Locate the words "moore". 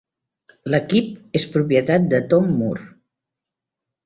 2.63-2.89